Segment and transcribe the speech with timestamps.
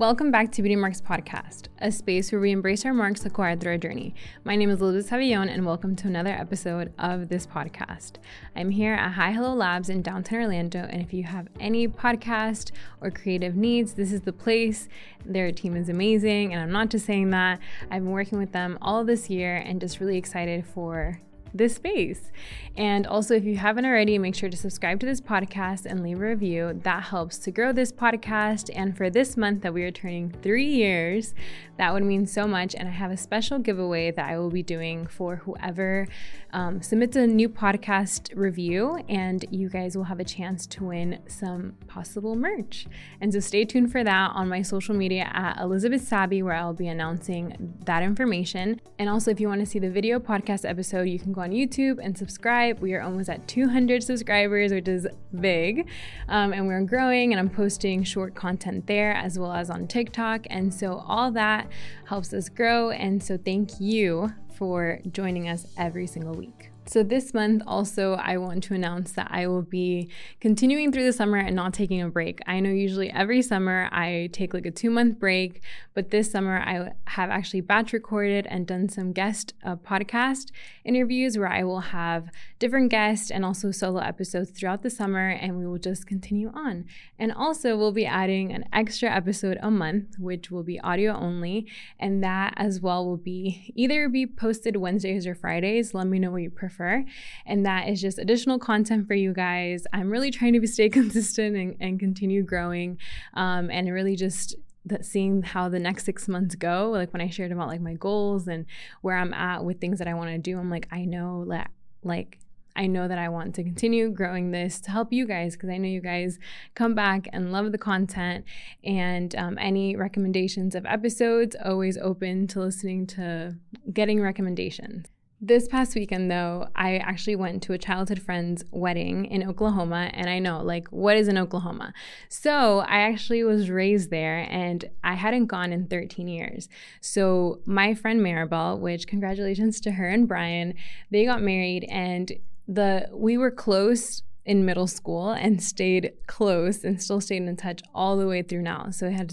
[0.00, 3.72] Welcome back to Beauty Marks Podcast, a space where we embrace our marks acquired through
[3.72, 4.14] our journey.
[4.44, 8.12] My name is Elizabeth Sabillon, and welcome to another episode of this podcast.
[8.56, 12.70] I'm here at Hi Hello Labs in downtown Orlando, and if you have any podcast
[13.02, 14.88] or creative needs, this is the place.
[15.26, 17.58] Their team is amazing, and I'm not just saying that.
[17.90, 21.20] I've been working with them all this year and just really excited for
[21.54, 22.30] this space.
[22.76, 26.18] And also, if you haven't already, make sure to subscribe to this podcast and leave
[26.18, 26.80] a review.
[26.84, 28.70] That helps to grow this podcast.
[28.74, 31.34] And for this month that we are turning three years,
[31.78, 32.74] that would mean so much.
[32.74, 36.06] And I have a special giveaway that I will be doing for whoever
[36.52, 39.00] um, submits a new podcast review.
[39.08, 42.86] And you guys will have a chance to win some possible merch.
[43.20, 46.72] And so stay tuned for that on my social media at Elizabeth Sabby, where I'll
[46.72, 48.80] be announcing that information.
[48.98, 51.50] And also, if you want to see the video podcast episode, you can go on
[51.50, 52.80] YouTube and subscribe.
[52.80, 55.06] We are almost at 200 subscribers, which is
[55.40, 55.88] big.
[56.28, 60.46] Um, and we're growing, and I'm posting short content there as well as on TikTok.
[60.50, 61.68] And so all that
[62.06, 62.90] helps us grow.
[62.90, 66.69] And so thank you for joining us every single week.
[66.90, 70.10] So, this month also, I want to announce that I will be
[70.40, 72.40] continuing through the summer and not taking a break.
[72.48, 75.62] I know usually every summer I take like a two month break,
[75.94, 80.50] but this summer I have actually batch recorded and done some guest uh, podcast
[80.84, 85.58] interviews where I will have different guests and also solo episodes throughout the summer, and
[85.58, 86.86] we will just continue on.
[87.20, 91.68] And also, we'll be adding an extra episode a month, which will be audio only,
[92.00, 95.94] and that as well will be either be posted Wednesdays or Fridays.
[95.94, 97.04] Let me know what you prefer prefer.
[97.46, 99.84] And that is just additional content for you guys.
[99.92, 102.98] I'm really trying to stay consistent and, and continue growing
[103.34, 107.28] um, and really just that seeing how the next six months go like when i
[107.28, 108.64] shared about like my goals and
[109.02, 111.70] where i'm at with things that i want to do i'm like i know that
[112.02, 112.38] like
[112.76, 115.76] I know that I want to continue growing this to help you guys because I
[115.76, 116.38] know you guys
[116.74, 118.44] come back and love the content.
[118.84, 123.56] And um, any recommendations of episodes, always open to listening to
[123.92, 125.08] getting recommendations.
[125.42, 130.10] This past weekend, though, I actually went to a childhood friend's wedding in Oklahoma.
[130.12, 131.94] And I know, like, what is in Oklahoma?
[132.28, 136.68] So I actually was raised there and I hadn't gone in 13 years.
[137.00, 140.74] So my friend Maribel, which congratulations to her and Brian,
[141.10, 142.30] they got married and
[142.68, 147.82] the we were close in middle school and stayed close and still stayed in touch
[147.94, 148.90] all the way through now.
[148.90, 149.32] So it had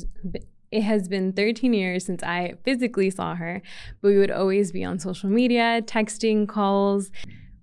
[0.71, 3.61] it has been 13 years since I physically saw her,
[4.01, 7.09] but we would always be on social media, texting, calls.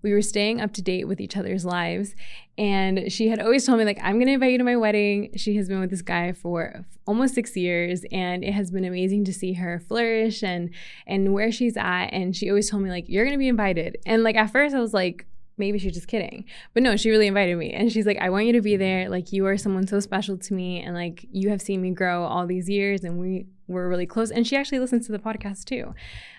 [0.02, 2.14] We were staying up to date with each other's lives.
[2.56, 5.30] And she had always told me, like, I'm going to invite you to my wedding.
[5.36, 9.24] She has been with this guy for almost six years, and it has been amazing
[9.24, 10.70] to see her flourish and
[11.06, 12.06] and where she's at.
[12.06, 13.98] And she always told me, like, you're going to be invited.
[14.06, 15.26] And like at first, I was like,
[15.56, 16.44] maybe she's just kidding.
[16.72, 17.72] But no, she really invited me.
[17.72, 19.08] And she's like, I want you to be there.
[19.08, 20.80] Like, you are someone so special to me.
[20.80, 24.30] And like, you have seen me grow all these years and we were really close.
[24.30, 25.94] And she actually listens to the podcast too.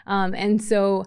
[0.08, 1.06] Um, and so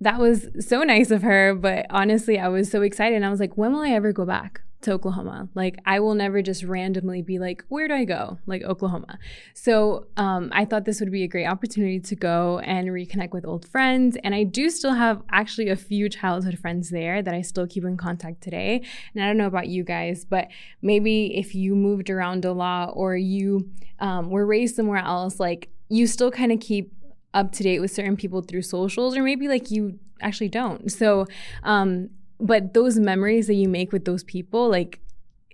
[0.00, 1.54] that was so nice of her.
[1.54, 3.16] But honestly, I was so excited.
[3.16, 4.62] And I was like, when will I ever go back?
[4.80, 5.48] To Oklahoma.
[5.54, 8.38] Like I will never just randomly be like, where do I go?
[8.46, 9.18] Like Oklahoma.
[9.54, 13.44] So um, I thought this would be a great opportunity to go and reconnect with
[13.44, 14.16] old friends.
[14.22, 17.84] And I do still have actually a few childhood friends there that I still keep
[17.84, 18.82] in contact today.
[19.14, 20.48] And I don't know about you guys, but
[20.80, 23.68] maybe if you moved around a lot or you
[23.98, 26.92] um, were raised somewhere else, like you still kind of keep
[27.34, 30.90] up to date with certain people through socials, or maybe like you actually don't.
[30.90, 31.26] So
[31.62, 32.10] um,
[32.40, 35.00] but those memories that you make with those people like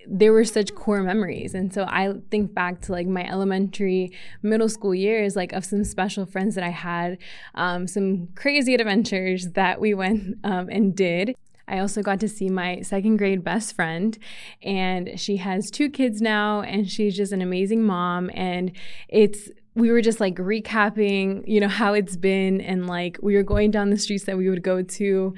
[0.06, 1.54] they were such core memories.
[1.54, 4.12] And so i think back to like my elementary
[4.42, 7.18] middle school years like of some special friends that i had
[7.54, 11.34] um, some crazy adventures that we went um, and did.
[11.66, 14.18] I also got to see my second grade best friend,
[14.62, 18.30] and she has two kids now, and she's just an amazing mom.
[18.34, 18.72] And
[19.08, 23.42] it's we were just like recapping, you know, how it's been, and like we were
[23.42, 25.34] going down the streets that we would go to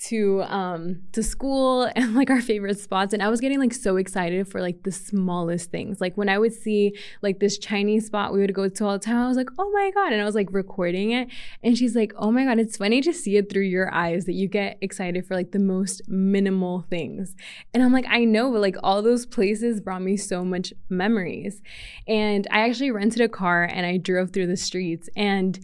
[0.00, 3.96] to um to school and like our favorite spots and I was getting like so
[3.96, 6.00] excited for like the smallest things.
[6.00, 8.98] Like when I would see like this Chinese spot we would go to all the
[8.98, 11.28] time, I was like, "Oh my god." And I was like recording it
[11.62, 14.32] and she's like, "Oh my god, it's funny to see it through your eyes that
[14.32, 17.36] you get excited for like the most minimal things."
[17.74, 21.62] And I'm like, "I know, but like all those places brought me so much memories."
[22.08, 25.58] And I actually rented a car and I drove through the streets and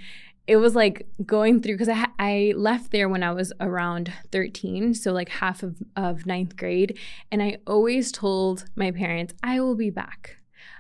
[0.47, 4.95] it was like going through because I, I left there when I was around 13,
[4.95, 6.99] so like half of, of ninth grade.
[7.33, 10.37] And I always told my parents, I will be back.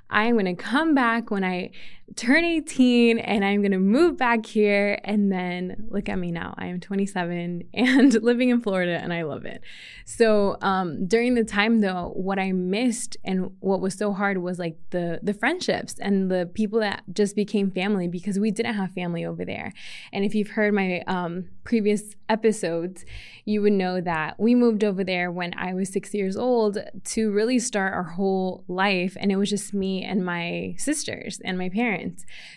[0.08, 1.72] I'm going to come back when I
[2.14, 5.00] turn 18 and I'm going to move back here.
[5.04, 6.54] And then look at me now.
[6.56, 9.62] I am 27 and living in Florida and I love it.
[10.04, 14.58] So um, during the time though, what I missed and what was so hard was
[14.58, 18.92] like the, the friendships and the people that just became family because we didn't have
[18.92, 19.72] family over there.
[20.12, 23.04] And if you've heard my um, previous episodes,
[23.44, 27.32] you would know that we moved over there when I was six years old to
[27.32, 29.16] really start our whole life.
[29.18, 31.95] And it was just me and my sisters and my parents.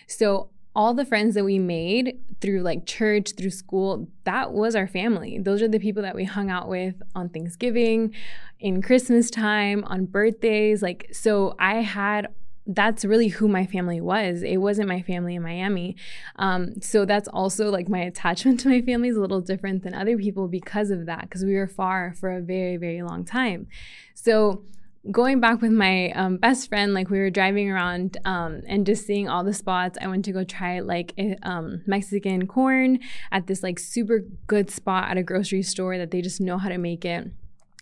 [0.06, 4.86] So all the friends that we made through like church, through school, that was our
[4.86, 5.38] family.
[5.38, 8.14] Those are the people that we hung out with on Thanksgiving,
[8.60, 10.82] in Christmas time, on birthdays.
[10.82, 12.28] Like, so I had
[12.66, 14.42] that's really who my family was.
[14.42, 15.96] It wasn't my family in Miami.
[16.36, 19.94] Um, so that's also like my attachment to my family is a little different than
[19.94, 23.66] other people because of that, because we were far for a very, very long time.
[24.14, 24.62] So
[25.10, 29.06] going back with my um, best friend, like we were driving around um, and just
[29.06, 29.98] seeing all the spots.
[30.00, 32.98] I went to go try like a, um, Mexican corn
[33.32, 36.68] at this like super good spot at a grocery store that they just know how
[36.68, 37.30] to make it.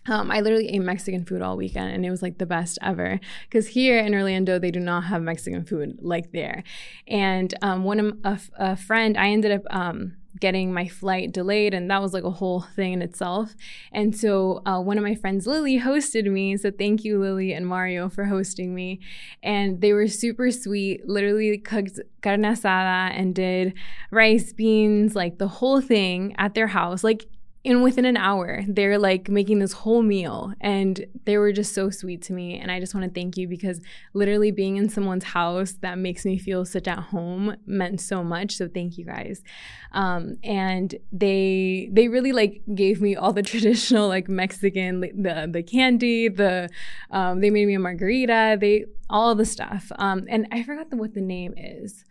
[0.07, 3.19] Um, I literally ate Mexican food all weekend and it was like the best ever.
[3.43, 6.63] Because here in Orlando, they do not have Mexican food like there.
[7.07, 11.73] And um, one of a, a, friend, I ended up um, getting my flight delayed,
[11.73, 13.55] and that was like a whole thing in itself.
[13.91, 16.57] And so uh, one of my friends, Lily, hosted me.
[16.57, 18.99] So thank you, Lily and Mario, for hosting me.
[19.41, 21.07] And they were super sweet.
[21.07, 23.73] Literally cooked carne asada and did
[24.11, 27.03] rice, beans, like the whole thing at their house.
[27.03, 27.25] Like
[27.65, 30.53] and within an hour they're like making this whole meal.
[30.61, 32.57] And they were just so sweet to me.
[32.57, 33.81] And i just want to thank you because
[34.13, 38.55] literally being in someone's house that makes me feel such at home meant so much.
[38.55, 39.43] So thank you guys.
[39.91, 45.63] Um, and they they really like gave me all the traditional like mexican the the
[45.63, 46.69] candy the
[47.11, 49.91] um, they made me a margarita they all the stuff.
[49.97, 52.05] Um, and i forgot the, what the name is.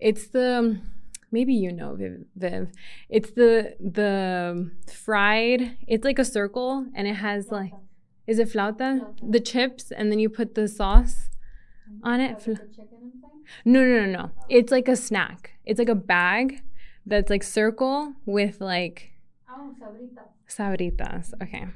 [0.00, 0.80] It's the
[1.34, 2.62] maybe you know Viv, Viv.
[3.16, 4.70] It's the the
[5.04, 5.76] fried.
[5.92, 7.74] It's like a circle, and it has like,
[8.26, 8.88] is it flauta?
[9.36, 11.16] The chips, and then you put the sauce
[12.02, 12.46] on it.
[13.64, 14.30] No, no, no, no.
[14.48, 15.40] It's like a snack.
[15.66, 16.62] It's like a bag
[17.04, 18.96] that's like circle with like.
[19.50, 20.30] Oh, sabritas.
[20.56, 21.26] Sabritas.
[21.42, 21.66] Okay.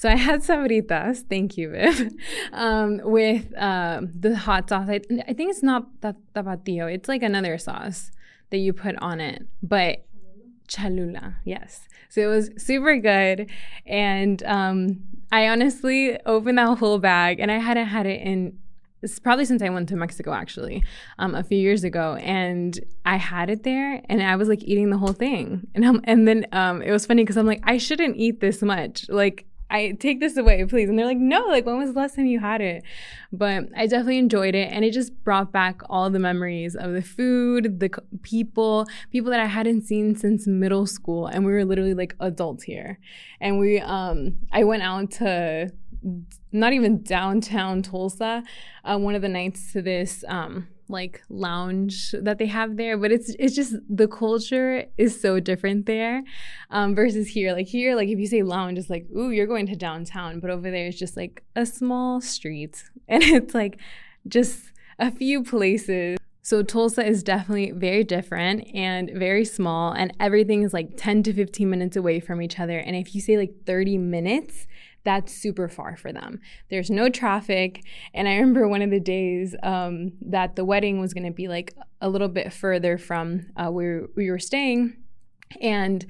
[0.00, 2.12] So I had sabritas, thank you, Viv,
[2.52, 4.88] um, with uh, the hot sauce.
[4.88, 6.84] I, I, think it's not tapatio.
[6.94, 8.12] It's like another sauce
[8.50, 10.04] that you put on it, but
[10.68, 11.88] Cholula, yes.
[12.08, 13.50] So it was super good.
[13.86, 15.00] And um,
[15.32, 18.58] I honestly opened that whole bag and I hadn't had it in
[19.02, 20.82] it's probably since I went to Mexico actually,
[21.18, 24.90] um, a few years ago, and I had it there, and I was like eating
[24.90, 27.78] the whole thing, and I'm, and then um, it was funny because I'm like I
[27.78, 30.88] shouldn't eat this much, like I take this away, please.
[30.88, 32.82] And they're like, no, like when was the last time you had it?
[33.32, 34.72] But I definitely enjoyed it.
[34.72, 37.90] And it just brought back all the memories of the food, the
[38.22, 41.26] people, people that I hadn't seen since middle school.
[41.26, 42.98] And we were literally like adults here.
[43.40, 45.70] And we, um, I went out to
[46.52, 48.42] not even downtown Tulsa,
[48.84, 53.12] uh, one of the nights to this, um, like lounge that they have there but
[53.12, 56.22] it's it's just the culture is so different there
[56.70, 57.52] um, versus here.
[57.52, 60.50] Like here like if you say lounge it's like ooh you're going to downtown but
[60.50, 63.78] over there it's just like a small street and it's like
[64.26, 66.18] just a few places.
[66.42, 71.34] So Tulsa is definitely very different and very small and everything is like 10 to
[71.34, 72.78] 15 minutes away from each other.
[72.78, 74.66] And if you say like 30 minutes
[75.04, 76.40] that's super far for them.
[76.70, 77.82] There's no traffic.
[78.12, 81.48] And I remember one of the days um, that the wedding was going to be
[81.48, 84.96] like a little bit further from uh, where we were staying
[85.60, 86.04] and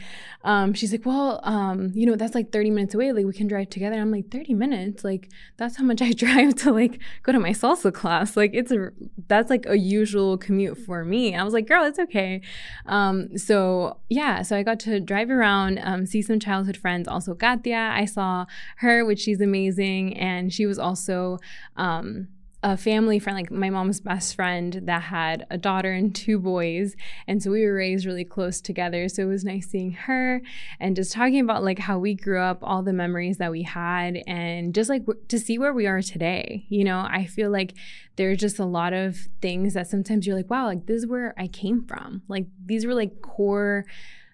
[0.45, 3.13] um, she's like, well, um, you know, that's like 30 minutes away.
[3.13, 3.97] Like we can drive together.
[3.97, 5.05] I'm like, 30 minutes?
[5.05, 8.37] Like that's how much I drive to like go to my salsa class.
[8.37, 8.91] Like it's a,
[9.29, 11.35] that's like a usual commute for me.
[11.35, 12.41] I was like, girl, it's okay.
[12.87, 17.09] Um, so yeah, so I got to drive around, um, see some childhood friends.
[17.09, 18.47] Also Katia, I saw
[18.79, 20.17] her, which she's amazing.
[20.17, 21.39] And she was also,
[21.77, 22.29] um,
[22.63, 26.97] a family friend, like my mom's best friend, that had a daughter and two boys.
[27.29, 29.09] And so we were raised really close together.
[29.09, 30.43] So it was nice seeing her
[30.81, 34.23] and just talking about like how we grew up, all the memories that we had,
[34.27, 36.67] and just like w- to see where we are today.
[36.69, 37.75] You know, I feel like
[38.17, 41.35] there's just a lot of things that sometimes you're like, wow, like this is where
[41.39, 42.23] I came from.
[42.27, 43.85] Like these were like core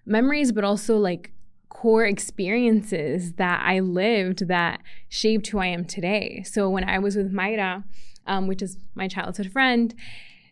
[0.07, 1.31] memories, but also like
[1.69, 6.43] core experiences that I lived that shaped who I am today.
[6.47, 7.85] So when I was with Mayra,
[8.27, 9.95] um, which is my childhood friend,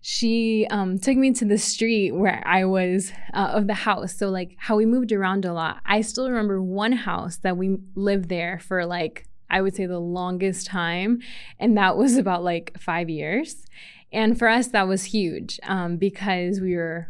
[0.01, 4.17] she um, took me to the street where I was uh, of the house.
[4.17, 5.79] So, like, how we moved around a lot.
[5.87, 10.01] I still remember one house that we lived there for like, I would say the
[10.01, 11.21] longest time.
[11.61, 13.65] And that was about like five years.
[14.13, 17.09] And for us, that was huge um, because we were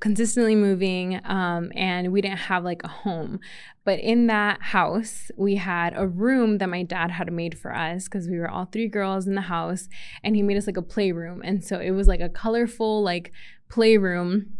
[0.00, 3.40] consistently moving um, and we didn't have like a home.
[3.84, 8.04] But in that house, we had a room that my dad had made for us
[8.04, 9.88] because we were all three girls in the house
[10.24, 11.40] and he made us like a playroom.
[11.44, 13.32] And so it was like a colorful, like
[13.68, 14.55] playroom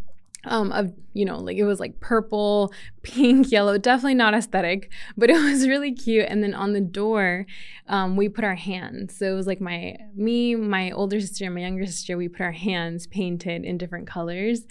[0.46, 2.72] um, of you know like it was like purple
[3.02, 6.26] pink yellow definitely not aesthetic but it was really cute.
[6.28, 7.46] And then on the door
[7.88, 9.16] um, we put our hands.
[9.16, 12.40] So it was like my me my older sister and my younger sister we put
[12.40, 14.62] our hands painted in different colors.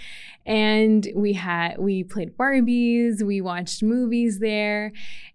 [0.46, 4.92] And we had we played barbies we watched movies there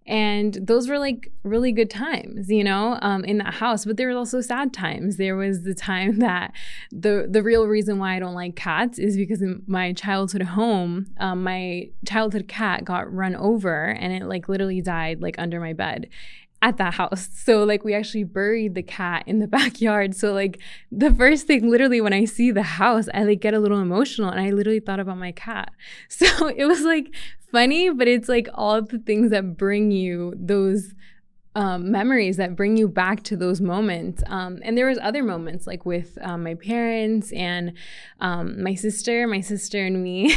[0.07, 4.07] and those were like really good times you know um, in that house but there
[4.07, 6.51] were also sad times there was the time that
[6.91, 11.05] the the real reason why i don't like cats is because in my childhood home
[11.19, 15.73] um, my childhood cat got run over and it like literally died like under my
[15.73, 16.09] bed
[16.61, 17.29] at that house.
[17.41, 20.15] So like we actually buried the cat in the backyard.
[20.15, 23.59] So like the first thing literally when I see the house, I like get a
[23.59, 25.71] little emotional and I literally thought about my cat.
[26.07, 27.07] So it was like
[27.51, 30.93] funny, but it's like all the things that bring you those
[31.53, 34.23] um, memories that bring you back to those moments.
[34.27, 37.73] Um, and there was other moments like with um, my parents and
[38.21, 40.33] um, my sister, my sister and me.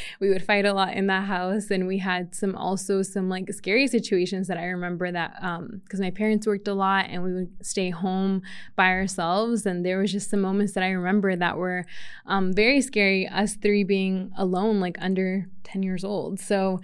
[0.20, 3.50] we would fight a lot in that house, and we had some also some like
[3.52, 7.32] scary situations that I remember that because um, my parents worked a lot and we
[7.32, 8.42] would stay home
[8.76, 11.86] by ourselves, and there was just some moments that I remember that were
[12.26, 13.26] um, very scary.
[13.26, 16.80] Us three being alone, like under ten years old, so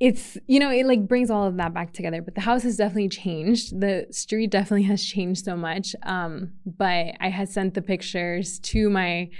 [0.00, 2.76] it's you know it like brings all of that back together but the house has
[2.76, 3.80] definitely changed.
[3.80, 5.94] The street definitely has changed so much.
[6.04, 9.30] Um, but i had sent the pictures to my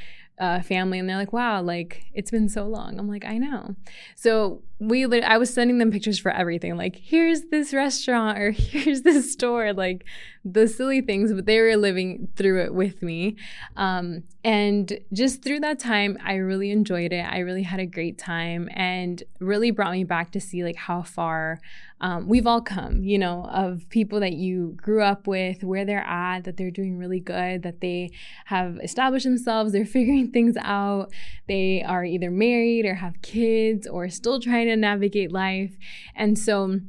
[0.40, 2.98] uh, family and they're like wow like it's been so long.
[2.98, 3.76] I'm like i know.
[4.16, 9.02] So we i was sending them pictures for everything like here's this restaurant or here's
[9.02, 10.04] this store like
[10.52, 13.36] the silly things but they were living through it with me.
[13.76, 17.22] Um, and just through that time i really enjoyed it.
[17.22, 21.02] I really had a great time and really brought me back to see like how
[21.02, 21.60] far
[22.00, 26.06] um, we've all come, you know, of people that you grew up with, where they're
[26.06, 28.10] at, that they're doing really good, that they
[28.46, 31.12] have established themselves, they're figuring things out,
[31.48, 35.76] they are either married or have kids or still trying to navigate life.
[36.14, 36.80] And so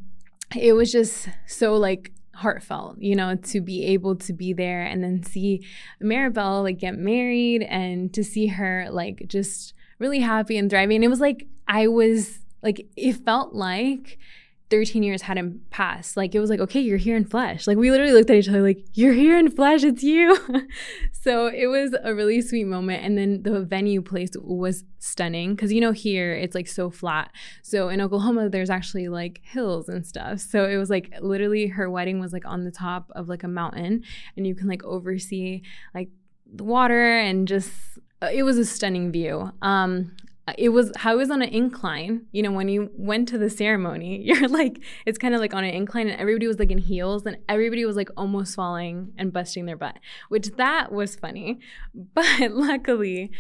[0.56, 5.04] it was just so like heartfelt, you know, to be able to be there and
[5.04, 5.66] then see
[6.02, 10.96] Maribel like get married and to see her like just really happy and thriving.
[10.96, 14.18] And It was like I was like it felt like
[14.70, 16.16] 13 years hadn't passed.
[16.16, 17.66] Like it was like, okay, you're here in flesh.
[17.66, 20.38] Like we literally looked at each other like, you're here in flesh, it's you.
[21.12, 23.04] so it was a really sweet moment.
[23.04, 27.32] And then the venue place was stunning because you know here it's like so flat.
[27.64, 30.40] So in Oklahoma there's actually like hills and stuff.
[30.40, 33.48] So it was like literally her wedding was like on the top of like a
[33.48, 34.04] mountain
[34.38, 35.64] and you can like oversee
[35.96, 36.10] like
[36.52, 37.72] the water and just
[38.22, 39.52] uh, it was a stunning view.
[39.62, 40.12] Um,
[40.58, 42.26] it was how it was on an incline.
[42.32, 45.64] You know, when you went to the ceremony, you're like, it's kind of like on
[45.64, 49.34] an incline, and everybody was like in heels, and everybody was like almost falling and
[49.34, 49.98] busting their butt,
[50.30, 51.60] which that was funny.
[52.14, 53.32] But luckily,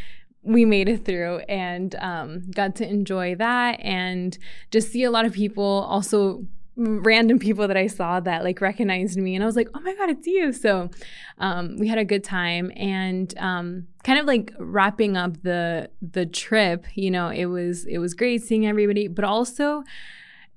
[0.43, 4.37] we made it through and um, got to enjoy that and
[4.71, 6.45] just see a lot of people also
[6.79, 9.93] random people that I saw that like recognized me and I was like, oh my
[9.95, 10.53] God, it's you.
[10.53, 10.89] So
[11.37, 16.25] um, we had a good time and um, kind of like wrapping up the the
[16.25, 19.83] trip, you know, it was it was great seeing everybody, but also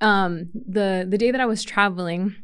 [0.00, 2.36] um, the the day that I was traveling,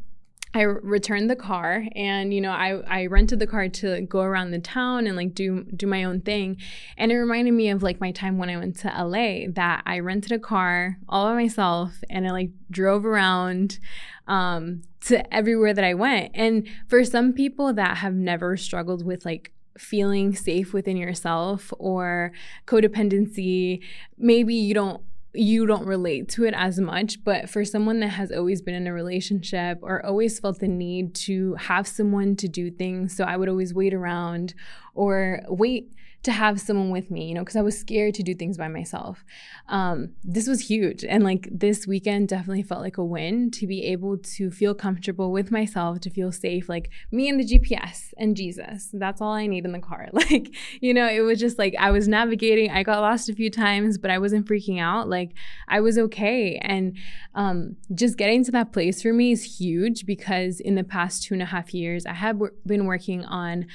[0.55, 4.51] I returned the car and you know I, I rented the car to go around
[4.51, 6.57] the town and like do do my own thing.
[6.97, 9.99] And it reminded me of like my time when I went to LA that I
[9.99, 13.79] rented a car all by myself and I like drove around
[14.27, 16.33] um, to everywhere that I went.
[16.35, 22.33] And for some people that have never struggled with like feeling safe within yourself or
[22.67, 23.81] codependency
[24.19, 25.03] maybe you don't
[25.35, 27.23] you don't relate to it as much.
[27.25, 31.15] But for someone that has always been in a relationship or always felt the need
[31.17, 34.55] to have someone to do things, so I would always wait around
[34.95, 35.93] or wait
[36.25, 38.67] to have someone with me, you know, because I was scared to do things by
[38.67, 39.25] myself.
[39.69, 41.05] Um, this was huge.
[41.05, 45.31] And like this weekend definitely felt like a win to be able to feel comfortable
[45.31, 48.91] with myself, to feel safe, like me and the GPS and Jesus.
[48.93, 50.09] That's all I need in the car.
[50.19, 52.71] Like, you know, it was just like I was navigating.
[52.71, 55.09] I got lost a few times, but I wasn't freaking out.
[55.09, 55.33] Like
[55.69, 56.59] I was okay.
[56.61, 56.97] And
[57.35, 61.35] um, just getting to that place for me is huge because in the past two
[61.35, 63.67] and a half years, I have w- been working on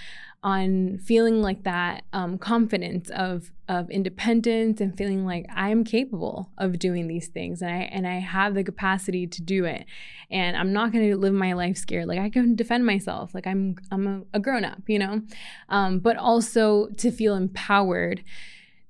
[0.43, 6.77] on feeling like that um, confidence of of independence and feeling like I'm capable of
[6.79, 9.85] doing these things and I and I have the capacity to do it.
[10.29, 12.07] And I'm not going to live my life scared.
[12.07, 13.33] Like I can defend myself.
[13.33, 15.21] Like I'm I'm a, a grown up you know?
[15.69, 18.23] Um, but also to feel empowered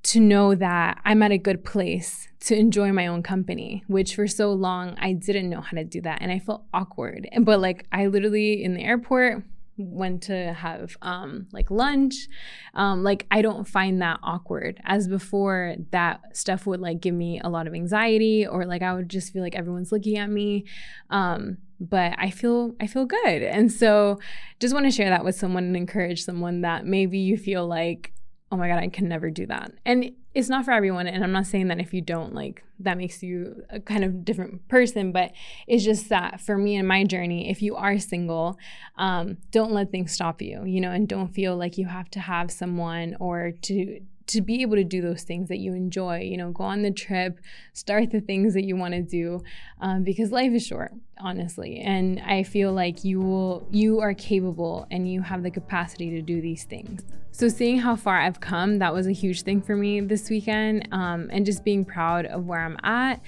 [0.04, 4.28] to know that I'm at a good place to enjoy my own company, which for
[4.28, 6.22] so long I didn't know how to do that.
[6.22, 7.30] And I felt awkward.
[7.42, 9.44] But like I literally in the airport
[9.78, 12.28] went to have um, like lunch.
[12.74, 14.80] Um, like i don't find that awkward.
[14.86, 18.94] As before that stuff would like give me a lot of anxiety or like i
[18.94, 20.66] would just feel like everyone's looking at me.
[21.10, 23.44] Um, but i feel i feel good.
[23.44, 24.20] And so
[24.60, 28.13] just want to share that with someone and encourage someone that maybe you feel like
[28.54, 29.72] oh my god i can never do that.
[29.84, 31.08] And it's not for everyone.
[31.08, 34.24] And i'm not saying that if you don't like that makes you a kind of
[34.24, 35.32] different person but
[35.68, 38.58] it's just that for me and my journey if you are single
[38.98, 42.20] um, don't let things stop you you know and don't feel like you have to
[42.20, 46.38] have someone or to to be able to do those things that you enjoy you
[46.38, 47.40] know go on the trip
[47.74, 49.42] start the things that you want to do
[49.82, 50.94] um, because life is short
[51.24, 56.10] honestly and i feel like you will you are capable and you have the capacity
[56.10, 57.02] to do these things
[57.32, 60.88] so seeing how far i've come that was a huge thing for me this weekend
[60.92, 63.22] um, and just being proud of where i'm at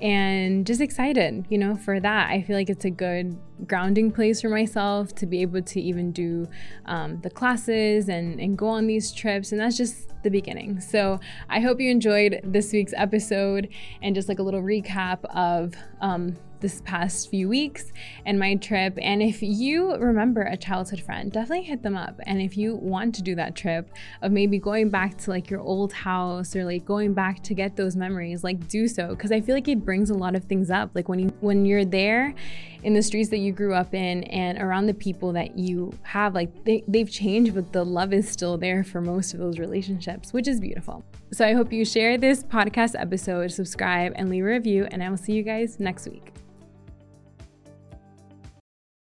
[0.00, 2.30] and just excited, you know, for that.
[2.30, 6.10] I feel like it's a good grounding place for myself to be able to even
[6.12, 6.48] do
[6.86, 9.52] um, the classes and, and go on these trips.
[9.52, 10.80] And that's just the beginning.
[10.80, 13.68] So I hope you enjoyed this week's episode
[14.02, 17.92] and just like a little recap of um, this past few weeks
[18.24, 18.98] and my trip.
[19.00, 22.20] And if you remember a childhood friend, definitely hit them up.
[22.24, 23.90] And if you want to do that trip
[24.22, 27.76] of maybe going back to like your old house or like going back to get
[27.76, 29.14] those memories, like do so.
[29.16, 30.90] Cause I feel like it brings a lot of things up.
[30.94, 32.34] Like when you when you're there
[32.82, 36.34] in the streets that you grew up in and around the people that you have,
[36.34, 40.32] like they, they've changed, but the love is still there for most of those relationships,
[40.32, 41.04] which is beautiful.
[41.32, 45.10] So I hope you share this podcast episode, subscribe, and leave a review, and I
[45.10, 46.32] will see you guys next week.